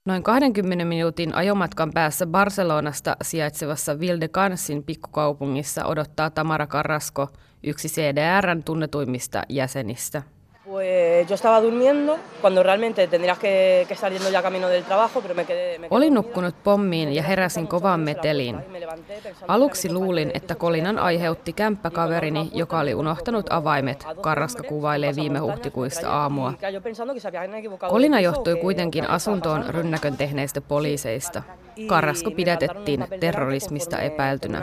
Noin 0.06 0.22
20 0.22 0.84
minuutin 0.84 1.34
ajomatkan 1.34 1.90
päässä 1.94 2.26
Barcelonasta 2.26 3.16
sijaitsevassa 3.22 4.00
Vildecansin 4.00 4.82
pikkukaupungissa 4.82 5.84
odottaa 5.84 6.30
Tamara 6.30 6.66
Carrasco, 6.66 7.28
yksi 7.62 7.88
CDRn 7.88 8.62
tunnetuimmista 8.64 9.42
jäsenistä. 9.48 10.22
Pues 10.66 11.28
yo 11.28 11.34
estaba 11.34 11.60
durmiendo 11.60 12.18
cuando 12.40 12.60
realmente 12.62 13.06
tendrías 13.06 13.38
que, 13.38 13.84
que 13.86 13.94
estar 13.94 14.12
yendo 14.12 14.30
ya 14.30 14.42
camino 14.42 14.68
del 14.68 14.82
trabajo, 14.82 15.20
pero 15.20 15.32
me 15.34 15.44
quedé... 15.44 15.78
Me 15.78 15.86
Olin 15.90 16.14
nukkunut 16.14 16.54
pommiin 16.64 17.12
ja 17.14 17.22
heräsin 17.22 17.68
kovaan 17.68 18.00
meteliin. 18.00 18.56
Aluksi 19.48 19.92
luulin, 19.92 20.30
että 20.34 20.54
kolinan 20.54 20.98
aiheutti 20.98 21.52
kämppäkaverini, 21.52 22.50
joka 22.52 22.80
oli 22.80 22.94
unohtanut 22.94 23.46
avaimet, 23.50 24.06
Karraska 24.20 24.62
kuvailee 24.62 25.16
viime 25.16 25.38
huhtikuista 25.38 26.10
aamua. 26.10 26.52
Kolina 27.88 28.20
johtui 28.20 28.56
kuitenkin 28.56 29.10
asuntoon 29.10 29.64
rynnäkön 29.68 30.16
tehneistä 30.16 30.60
poliiseista. 30.60 31.42
Karrasko 31.86 32.30
pidätettiin 32.30 33.06
terrorismista 33.20 33.98
epäiltynä. 33.98 34.62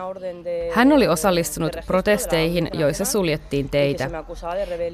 Hän 0.74 0.91
oli 0.91 1.07
osallistunut 1.07 1.77
protesteihin, 1.88 2.69
joissa 2.74 3.05
suljettiin 3.05 3.69
teitä. 3.69 4.10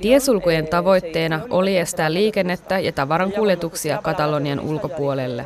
Tiesulkujen 0.02 0.68
tavoitteena 1.02 1.42
oli 1.50 1.78
estää 1.78 2.14
liikennettä 2.14 2.80
ja 2.80 2.92
tavaran 2.92 3.32
kuljetuksia 3.32 4.00
Katalonian 4.04 4.60
ulkopuolelle. 4.60 5.46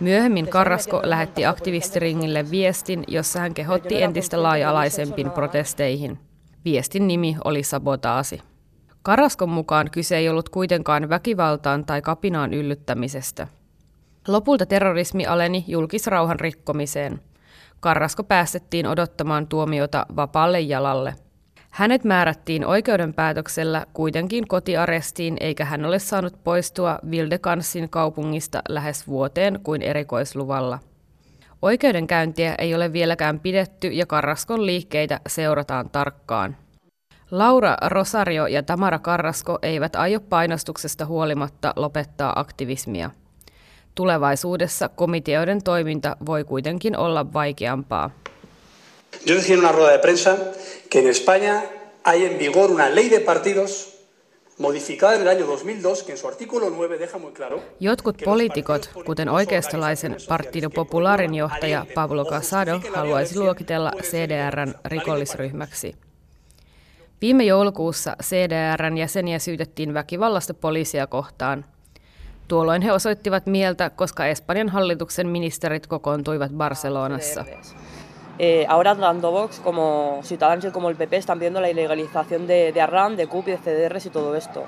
Myöhemmin 0.00 0.48
Karrasko 0.48 1.00
lähetti 1.04 1.46
aktivistiringille 1.46 2.50
viestin, 2.50 3.04
jossa 3.08 3.40
hän 3.40 3.54
kehotti 3.54 4.02
entistä 4.02 4.42
laaja-alaisempiin 4.42 5.30
protesteihin. 5.30 6.18
Viestin 6.64 7.08
nimi 7.08 7.36
oli 7.44 7.62
sabotaasi. 7.62 8.40
Karaskon 9.02 9.48
mukaan 9.48 9.90
kyse 9.90 10.16
ei 10.16 10.28
ollut 10.28 10.48
kuitenkaan 10.48 11.08
väkivaltaan 11.08 11.84
tai 11.84 12.02
kapinaan 12.02 12.54
yllyttämisestä. 12.54 13.48
Lopulta 14.28 14.66
terrorismi 14.66 15.26
aleni 15.26 15.64
julkisrauhan 15.68 16.40
rikkomiseen. 16.40 17.20
Karrasko 17.80 18.24
päästettiin 18.24 18.86
odottamaan 18.86 19.46
tuomiota 19.46 20.06
vapaalle 20.16 20.60
jalalle. 20.60 21.14
Hänet 21.74 22.04
määrättiin 22.04 22.66
oikeudenpäätöksellä 22.66 23.86
kuitenkin 23.92 24.48
kotiarestiin, 24.48 25.36
eikä 25.40 25.64
hän 25.64 25.84
ole 25.84 25.98
saanut 25.98 26.44
poistua 26.44 26.98
Vildekansin 27.10 27.88
kaupungista 27.88 28.62
lähes 28.68 29.08
vuoteen 29.08 29.60
kuin 29.62 29.82
erikoisluvalla. 29.82 30.78
Oikeudenkäyntiä 31.62 32.54
ei 32.58 32.74
ole 32.74 32.92
vieläkään 32.92 33.40
pidetty 33.40 33.88
ja 33.88 34.06
Karraskon 34.06 34.66
liikkeitä 34.66 35.20
seurataan 35.26 35.90
tarkkaan. 35.90 36.56
Laura 37.30 37.76
Rosario 37.86 38.46
ja 38.46 38.62
Tamara 38.62 38.98
Karrasko 38.98 39.58
eivät 39.62 39.96
aio 39.96 40.20
painostuksesta 40.20 41.06
huolimatta 41.06 41.72
lopettaa 41.76 42.32
aktivismia. 42.36 43.10
Tulevaisuudessa 43.94 44.88
komiteoiden 44.88 45.62
toiminta 45.64 46.16
voi 46.26 46.44
kuitenkin 46.44 46.96
olla 46.96 47.32
vaikeampaa. 47.32 48.10
Yo 49.24 49.34
decía 49.34 49.54
en 49.54 49.60
una 49.60 49.72
rueda 49.72 49.92
de 49.92 49.98
prensa 49.98 50.52
que 50.90 51.00
en 51.00 51.08
España 51.08 51.64
hay 52.04 52.24
en 52.24 52.38
vigor 52.38 52.70
una 52.70 52.90
ley 52.90 53.08
de 53.08 53.20
partidos 53.20 53.94
modificada 54.58 55.16
en 55.16 55.22
el 55.22 55.28
año 55.28 55.46
2002 55.46 56.02
que 56.02 56.12
en 56.12 56.18
su 56.18 56.28
artículo 56.28 56.70
9 56.70 56.98
deja 56.98 57.18
muy 57.18 57.32
claro 57.32 57.60
Jotkut 57.80 58.22
poliitikot, 58.24 58.88
kuten 59.06 59.28
oikeistolaisen 59.28 60.16
Partido 60.28 60.70
Popularin 60.70 61.34
johtaja 61.34 61.86
Pablo 61.94 62.24
Casado, 62.24 62.80
haluaisi 62.94 63.38
luokitella 63.38 63.92
CDRn 64.02 64.74
rikollisryhmäksi. 64.84 65.94
Viime 67.20 67.44
joulukuussa 67.44 68.16
CDRn 68.22 68.98
jäseniä 68.98 69.38
syytettiin 69.38 69.94
väkivallasta 69.94 70.54
poliisia 70.54 71.06
kohtaan– 71.06 71.64
Tuolloin 72.48 72.82
he 72.82 72.92
osoittivat 72.92 73.46
mieltä, 73.46 73.90
koska 73.90 74.26
Espanjan 74.26 74.68
hallituksen 74.68 75.28
ministerit 75.28 75.86
kokoontuivat 75.86 76.52
Barcelonassa. 76.52 77.44
Eh, 78.38 78.66
ahora 78.68 78.96
tanto 78.96 79.30
Vox 79.30 79.60
como 79.60 80.20
Ciudadanos 80.22 80.64
y 80.64 80.70
como 80.70 80.90
el 80.90 80.96
PP 80.96 81.16
están 81.16 81.38
viendo 81.38 81.60
la 81.60 81.70
ilegalización 81.70 82.46
de, 82.46 82.72
de 82.72 82.80
Arran, 82.80 83.16
de 83.16 83.26
CUP, 83.26 83.46
de 83.46 83.58
CDRs 83.58 84.06
y 84.06 84.10
todo 84.10 84.34
esto. 84.34 84.64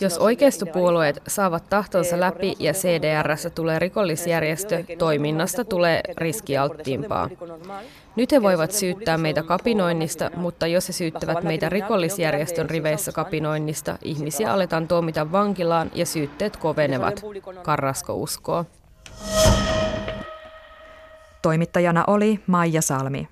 Jos 0.00 0.18
oikeistopuolueet 0.18 1.22
saavat 1.28 1.68
tahtonsa 1.68 2.20
läpi 2.20 2.54
ja 2.58 2.72
CDRssä 2.72 3.50
tulee 3.50 3.78
rikollisjärjestö, 3.78 4.84
toiminnasta 4.98 5.64
tulee 5.64 6.00
riskialttiimpaa. 6.16 7.28
Nyt 8.16 8.32
he 8.32 8.42
voivat 8.42 8.72
syyttää 8.72 9.18
meitä 9.18 9.42
kapinoinnista, 9.42 10.30
mutta 10.36 10.66
jos 10.66 10.88
he 10.88 10.92
syyttävät 10.92 11.42
meitä 11.42 11.68
rikollisjärjestön 11.68 12.70
riveissä 12.70 13.12
kapinoinnista, 13.12 13.98
ihmisiä 14.02 14.52
aletaan 14.52 14.88
tuomita 14.88 15.32
vankilaan 15.32 15.90
ja 15.94 16.06
syytteet 16.06 16.56
kovenevat, 16.56 17.22
Karrasko 17.62 18.14
uskoo. 18.14 18.64
Toimittajana 21.42 22.04
oli 22.06 22.40
Maija 22.46 22.82
Salmi. 22.82 23.28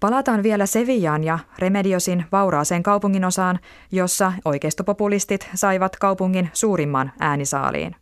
Palataan 0.00 0.42
vielä 0.42 0.66
Sevillaan 0.66 1.24
ja 1.24 1.38
Remediosin 1.58 2.24
vauraaseen 2.32 2.82
kaupunginosaan, 2.82 3.58
jossa 3.92 4.32
oikeistopopulistit 4.44 5.50
saivat 5.54 5.96
kaupungin 5.96 6.50
suurimman 6.52 7.12
äänisaaliin. 7.20 7.96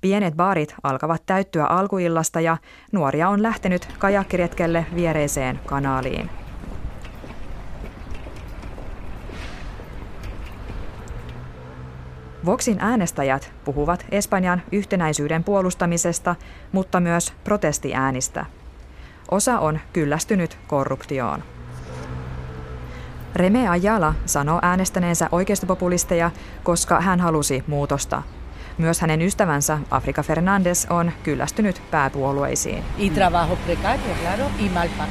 Pienet 0.00 0.34
baarit 0.34 0.74
alkavat 0.82 1.22
täyttyä 1.26 1.64
alkuillasta 1.64 2.40
ja 2.40 2.56
nuoria 2.92 3.28
on 3.28 3.42
lähtenyt 3.42 3.88
kajakkiretkelle 3.98 4.86
viereiseen 4.94 5.60
kanaaliin. 5.66 6.45
Voxin 12.46 12.76
äänestäjät 12.80 13.52
puhuvat 13.64 14.06
Espanjan 14.10 14.62
yhtenäisyyden 14.72 15.44
puolustamisesta, 15.44 16.36
mutta 16.72 17.00
myös 17.00 17.32
protestiäänistä– 17.44 18.46
Osa 19.30 19.58
on 19.58 19.80
kyllästynyt 19.92 20.58
korruptioon. 20.66 21.42
Reme 23.34 23.68
Ayala 23.68 24.14
sanoo 24.26 24.58
äänestäneensä 24.62 25.28
oikeistopopulisteja, 25.32 26.30
koska 26.62 27.00
hän 27.00 27.20
halusi 27.20 27.64
muutosta. 27.66 28.22
Myös 28.78 29.00
hänen 29.00 29.22
ystävänsä 29.22 29.78
Afrika 29.90 30.22
Fernandes 30.22 30.86
on 30.90 31.12
kyllästynyt 31.22 31.82
pääpuolueisiin. 31.90 32.84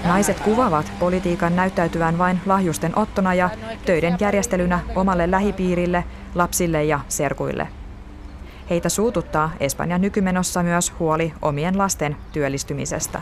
Naiset 0.04 0.40
kuvavat 0.40 0.92
politiikan 1.00 1.56
näyttäytyvän 1.56 2.18
vain 2.18 2.40
lahjusten 2.46 2.98
ottona 2.98 3.34
ja 3.34 3.50
töiden 3.86 4.18
järjestelynä 4.20 4.80
omalle 4.96 5.32
lähipiirille, 5.32 6.04
lapsille 6.36 6.84
ja 6.84 7.00
serkuille. 7.08 7.68
Heitä 8.70 8.90
suututtaa 8.90 9.52
Espanjan 9.60 10.02
nykymenossa 10.02 10.64
myös 10.64 10.94
huoli 11.00 11.34
omien 11.42 11.78
lasten 11.78 12.18
työllistymisestä. 12.32 13.22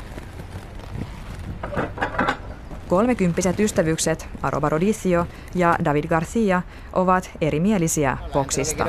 Kolmekymppiset 2.87 3.59
ystävykset 3.59 4.27
Aroba 4.41 4.69
Rodicio 4.69 5.27
ja 5.55 5.75
David 5.85 6.07
Garcia 6.07 6.61
ovat 6.93 7.31
erimielisiä 7.41 8.17
Voxista. 8.33 8.85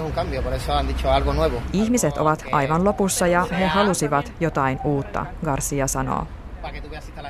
Ihmiset 1.73 2.19
ovat 2.19 2.45
aivan 2.53 2.85
lopussa 2.85 3.27
ja 3.27 3.47
he 3.59 3.67
halusivat 3.67 4.33
jotain 4.41 4.81
uutta, 4.85 5.27
Garcia 5.45 5.87
sanoo. 5.87 6.27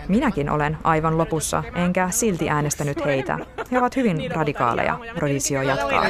Minäkin 0.09 0.51
olen 0.51 0.79
aivan 0.85 1.19
lopussa, 1.19 1.63
enkä 1.75 2.09
silti 2.11 2.51
äänestänyt 2.51 3.05
heitä. 3.05 3.39
He 3.73 3.79
ovat 3.79 3.97
hyvin 3.97 4.31
radikaaleja, 4.31 4.99
Rodicio 5.17 5.63
jatkaa. 5.63 6.05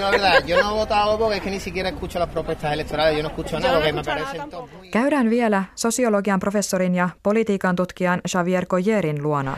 Käydään 4.93 5.31
vielä 5.31 5.65
sosiologian 5.75 6.41
professorin 6.41 6.95
ja 6.95 7.09
politiikan 7.23 7.77
tutkijan 7.77 8.21
Xavier 8.29 8.67
Collerin 8.67 9.23
luona. 9.23 9.57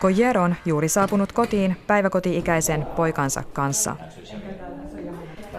Collier 0.00 0.38
on 0.38 0.54
juuri 0.64 0.88
saapunut 0.88 1.32
kotiin 1.32 1.76
päiväkoti-ikäisen 1.86 2.86
poikansa 2.96 3.42
kanssa. 3.52 3.96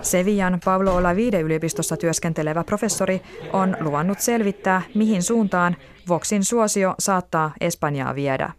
Sevillan 0.02 0.60
Pablo 0.66 0.96
Olavide 0.96 1.40
yliopistossa 1.40 1.98
työskentelevä 1.98 2.64
professori 2.64 3.22
on 3.54 3.78
luvannut 3.80 4.20
selvittää, 4.20 4.82
mihin 4.96 5.24
suuntaan 5.24 5.76
Voxin 6.08 6.44
suosio 6.44 6.96
saattaa 7.00 7.54
Espanjaa 7.62 8.16
viedä. 8.16 8.50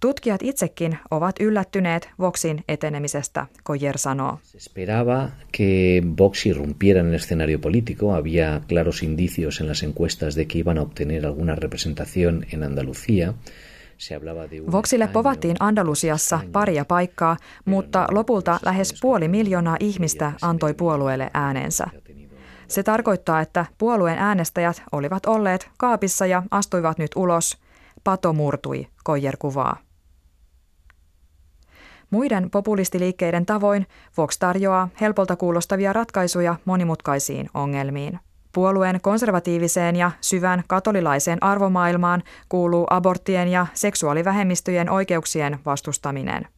Tutkijat 0.00 0.40
itsekin 0.42 0.98
ovat 1.10 1.36
yllättyneet 1.40 2.10
Voxin 2.18 2.64
etenemisestä, 2.68 3.46
Koyer 3.62 3.98
sanoo. 3.98 4.38
Se 4.42 4.58
esperaba 4.58 5.28
que 5.58 6.02
Vox 6.18 6.46
irrumpiera 6.46 7.00
en 7.00 7.08
el 7.08 7.14
escenario 7.14 7.60
político. 7.60 8.14
Había 8.14 8.60
claros 8.68 9.02
indicios 9.02 9.60
en 9.60 9.68
las 9.68 9.82
encuestas 9.82 10.36
de 10.36 10.44
que 10.44 10.58
iban 10.58 10.78
a 10.78 10.82
obtener 10.82 11.26
alguna 11.26 11.54
representación 11.54 12.46
en 12.52 12.62
Andalucía. 12.62 13.34
Voxille 14.72 15.08
povattiin 15.08 15.56
Andalusiassa 15.60 16.40
paria 16.52 16.84
paikkaa, 16.84 17.36
mutta 17.64 18.06
lopulta 18.10 18.60
lähes 18.64 18.94
puoli 19.00 19.28
miljoonaa 19.28 19.76
ihmistä 19.80 20.32
antoi 20.42 20.74
puolueelle 20.74 21.30
äänensä. 21.34 21.86
Se 22.68 22.82
tarkoittaa, 22.82 23.40
että 23.40 23.66
puolueen 23.78 24.18
äänestäjät 24.18 24.82
olivat 24.92 25.26
olleet 25.26 25.70
kaapissa 25.78 26.26
ja 26.26 26.42
astuivat 26.50 26.98
nyt 26.98 27.10
ulos. 27.16 27.58
Pato 28.04 28.32
murtui, 28.32 28.86
Koijer 29.04 29.36
kuvaa. 29.36 29.76
Muiden 32.10 32.50
populistiliikkeiden 32.50 33.46
tavoin 33.46 33.86
Vox 34.16 34.38
tarjoaa 34.38 34.88
helpolta 35.00 35.36
kuulostavia 35.36 35.92
ratkaisuja 35.92 36.56
monimutkaisiin 36.64 37.50
ongelmiin. 37.54 38.18
Puolueen 38.52 39.00
konservatiiviseen 39.00 39.96
ja 39.96 40.10
syvän 40.20 40.64
katolilaiseen 40.66 41.42
arvomaailmaan 41.42 42.22
kuuluu 42.48 42.86
aborttien 42.90 43.48
ja 43.48 43.66
seksuaalivähemmistöjen 43.74 44.90
oikeuksien 44.90 45.58
vastustaminen. 45.66 46.48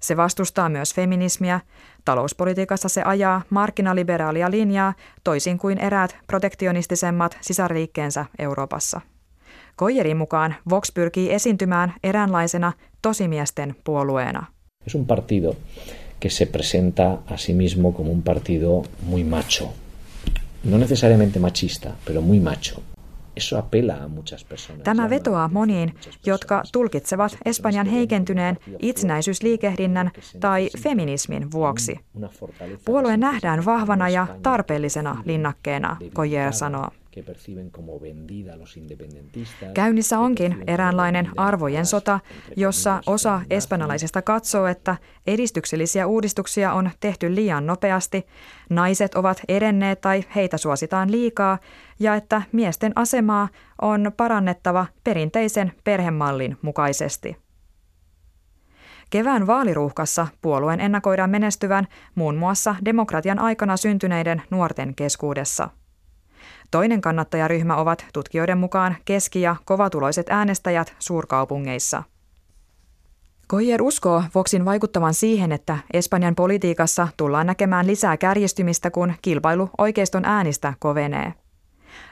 Se 0.00 0.16
vastustaa 0.16 0.68
myös 0.68 0.94
feminismiä. 0.94 1.60
Talouspolitiikassa 2.04 2.88
se 2.88 3.02
ajaa 3.02 3.42
markkinaliberaalia 3.50 4.50
linjaa 4.50 4.94
toisin 5.24 5.58
kuin 5.58 5.78
eräät 5.78 6.16
protektionistisemmat 6.26 7.38
sisarliikkeensä 7.40 8.26
Euroopassa. 8.38 9.00
Koijerin 9.76 10.16
mukaan 10.16 10.54
Vox 10.70 10.92
pyrkii 10.94 11.32
esiintymään 11.32 11.94
eräänlaisena 12.02 12.72
tosimiesten 13.02 13.76
puolueena. 13.84 14.46
Es 14.86 14.94
un 14.94 15.06
partido 15.06 15.56
que 16.20 16.30
se 16.30 16.46
presenta 16.46 17.12
a 17.26 17.36
sí 17.36 17.52
mismo 17.52 17.92
como 17.92 18.10
un 18.10 18.22
partido 18.22 18.82
muy 19.02 19.24
macho, 19.24 19.72
no 20.64 20.78
necesariamente 20.78 21.38
machista, 21.38 21.90
pero 22.04 22.20
muy 22.20 22.40
macho. 22.40 22.82
Tämä 24.84 25.10
vetoaa 25.10 25.48
moniin, 25.52 25.94
jotka 26.26 26.62
tulkitsevat 26.72 27.38
Espanjan 27.44 27.86
heikentyneen 27.86 28.58
itsenäisyysliikehdinnän 28.78 30.10
tai 30.40 30.70
feminismin 30.78 31.52
vuoksi. 31.52 32.00
Puolue 32.84 33.16
nähdään 33.16 33.64
vahvana 33.64 34.08
ja 34.08 34.26
tarpeellisena 34.42 35.22
linnakkeena, 35.24 35.96
Koyer 36.14 36.52
sanoo. 36.52 36.90
Käynnissä 39.74 40.18
onkin 40.18 40.64
eräänlainen 40.66 41.30
arvojen 41.36 41.86
sota, 41.86 42.20
jossa 42.56 43.00
osa 43.06 43.40
espanjalaisista 43.50 44.22
katsoo, 44.22 44.66
että 44.66 44.96
edistyksellisiä 45.26 46.06
uudistuksia 46.06 46.72
on 46.72 46.90
tehty 47.00 47.34
liian 47.34 47.66
nopeasti, 47.66 48.26
naiset 48.70 49.14
ovat 49.14 49.40
edenneet 49.48 50.00
tai 50.00 50.24
heitä 50.34 50.56
suositaan 50.56 51.12
liikaa 51.12 51.58
ja 52.00 52.14
että 52.14 52.42
miesten 52.52 52.92
asemaa 52.94 53.48
on 53.82 54.12
parannettava 54.16 54.86
perinteisen 55.04 55.72
perhemallin 55.84 56.56
mukaisesti. 56.62 57.36
Kevään 59.10 59.46
vaaliruuhkassa 59.46 60.26
puolueen 60.42 60.80
ennakoidaan 60.80 61.30
menestyvän 61.30 61.86
muun 62.14 62.36
muassa 62.36 62.74
demokratian 62.84 63.38
aikana 63.38 63.76
syntyneiden 63.76 64.42
nuorten 64.50 64.94
keskuudessa– 64.94 65.68
Toinen 66.70 67.00
kannattajaryhmä 67.00 67.76
ovat 67.76 68.06
tutkijoiden 68.12 68.58
mukaan 68.58 68.96
keski- 69.04 69.40
ja 69.40 69.56
kovatuloiset 69.64 70.26
äänestäjät 70.30 70.94
suurkaupungeissa. 70.98 72.02
Koyer 73.46 73.82
uskoo 73.82 74.22
Voxin 74.34 74.64
vaikuttavan 74.64 75.14
siihen, 75.14 75.52
että 75.52 75.78
Espanjan 75.92 76.34
politiikassa 76.34 77.08
tullaan 77.16 77.46
näkemään 77.46 77.86
lisää 77.86 78.16
kärjistymistä, 78.16 78.90
kun 78.90 79.12
kilpailu 79.22 79.70
oikeiston 79.78 80.24
äänistä 80.24 80.74
kovenee. 80.78 81.34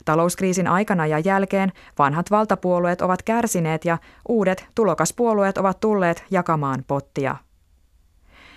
Talouskriisin 0.04 0.68
aikana 0.68 1.06
ja 1.06 1.18
jälkeen 1.18 1.72
vanhat 1.98 2.30
valtapuolueet 2.30 3.00
ovat 3.02 3.22
kärsineet 3.22 3.84
ja 3.84 3.98
uudet 4.28 4.66
tulokaspuolueet 4.74 5.58
ovat 5.58 5.80
tulleet 5.80 6.24
jakamaan 6.30 6.84
pottia. 6.86 7.36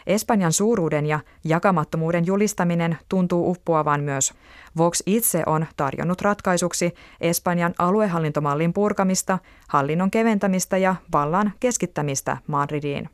Espanjan 0.09 0.53
suuruuden 0.53 1.05
ja 1.05 1.19
jakamattomuuden 1.43 2.25
julistaminen 2.25 2.97
tuntuu 3.09 3.51
uppoavan 3.51 4.01
myös. 4.01 4.33
Vox 4.77 5.01
itse 5.05 5.43
on 5.45 5.65
tarjonnut 5.77 6.21
ratkaisuksi 6.21 6.93
Espanjan 7.21 7.73
aluehallintomallin 7.77 8.73
purkamista, 8.73 9.39
hallinnon 9.67 10.11
keventämistä 10.11 10.77
ja 10.77 10.95
vallan 11.11 11.53
keskittämistä 11.59 12.37
Madridiin. 12.47 13.09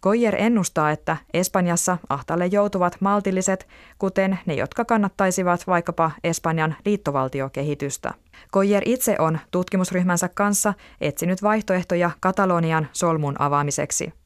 Koyer 0.00 0.34
ennustaa, 0.38 0.90
että 0.90 1.16
Espanjassa 1.34 1.98
ahtalle 2.08 2.46
joutuvat 2.46 2.96
maltilliset, 3.00 3.68
kuten 3.98 4.38
ne, 4.46 4.54
jotka 4.54 4.84
kannattaisivat 4.84 5.66
vaikkapa 5.66 6.10
Espanjan 6.24 6.74
liittovaltiokehitystä. 6.84 8.14
Koyer 8.50 8.82
itse 8.86 9.16
on 9.18 9.38
tutkimusryhmänsä 9.50 10.28
kanssa 10.28 10.74
etsinyt 11.00 11.42
vaihtoehtoja 11.42 12.10
Katalonian 12.20 12.88
solmun 12.92 13.36
avaamiseksi. 13.38 14.21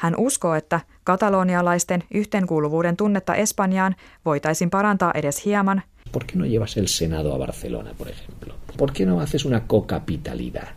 Hän 0.00 0.14
uskoo, 0.18 0.54
että 0.54 0.80
katalonialaisten 1.04 2.02
yhteenkuuluvuuden 2.14 2.96
tunnetta 2.96 3.34
Espanjaan 3.34 3.96
voitaisiin 4.24 4.70
parantaa 4.70 5.12
edes 5.14 5.44
hieman. 5.44 5.82
¿Por 6.12 6.24
qué 6.24 6.38
no 6.38 6.44
llevas 6.44 6.76
el 6.76 6.86
Senado 6.86 7.34
a 7.34 7.38
Barcelona, 7.38 7.90
por 7.98 8.08
ejemplo? 8.08 8.54
¿Por 8.76 8.90
qué 8.92 9.06
no 9.06 9.20
haces 9.20 9.44
una 9.44 9.60
cocapitalidad? 9.60 10.68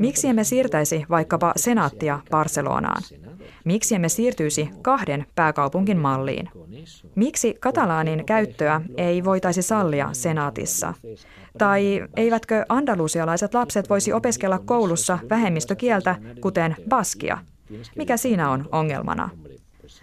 Miksi 0.00 0.28
emme 0.28 0.44
siirtäisi 0.44 1.04
vaikkapa 1.10 1.52
senaattia 1.56 2.20
Barcelonaan? 2.30 3.02
Miksi 3.64 3.94
emme 3.94 4.08
siirtyisi 4.08 4.70
kahden 4.82 5.26
pääkaupunkin 5.34 5.98
malliin? 5.98 6.48
Miksi 7.14 7.54
katalaanin 7.60 8.24
käyttöä 8.26 8.80
ei 8.96 9.24
voitaisi 9.24 9.62
sallia 9.62 10.08
senaatissa? 10.12 10.94
Tai 11.58 12.06
eivätkö 12.16 12.64
andalusialaiset 12.68 13.54
lapset 13.54 13.90
voisi 13.90 14.12
opiskella 14.12 14.58
koulussa 14.58 15.18
vähemmistökieltä, 15.30 16.16
kuten 16.40 16.76
baskia? 16.88 17.38
Mikä 17.96 18.16
siinä 18.16 18.50
on 18.50 18.68
ongelmana? 18.72 19.30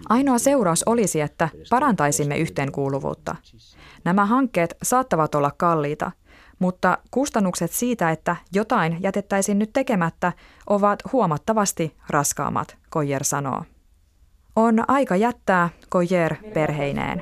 Ainoa 0.09 0.39
seuraus 0.39 0.83
olisi, 0.83 1.21
että 1.21 1.49
parantaisimme 1.69 2.37
yhteenkuuluvuutta. 2.37 3.35
Nämä 4.03 4.25
hankkeet 4.25 4.77
saattavat 4.83 5.35
olla 5.35 5.51
kalliita, 5.57 6.11
mutta 6.59 6.97
kustannukset 7.11 7.71
siitä, 7.71 8.11
että 8.11 8.35
jotain 8.53 8.97
jätettäisiin 9.03 9.59
nyt 9.59 9.73
tekemättä, 9.73 10.33
ovat 10.67 10.99
huomattavasti 11.11 11.95
raskaammat, 12.09 12.77
Koyer 12.89 13.23
sanoo. 13.23 13.63
On 14.55 14.83
aika 14.87 15.15
jättää 15.15 15.69
Koyer 15.89 16.35
perheineen. 16.53 17.21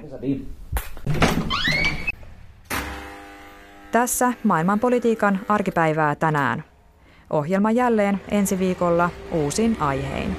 Tässä 3.92 4.34
maailmanpolitiikan 4.44 5.40
arkipäivää 5.48 6.16
tänään. 6.16 6.64
Ohjelma 7.30 7.72
jälleen 7.72 8.22
ensi 8.32 8.60
viikolla 8.60 9.10
uusin 9.32 9.78
aihein. 9.80 10.36